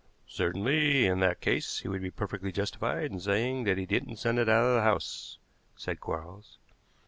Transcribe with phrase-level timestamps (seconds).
[0.25, 4.39] "Certainly in that case he would be perfectly justified in saying that he didn't send
[4.39, 5.37] it out of the house,"
[5.75, 6.57] said Quarles.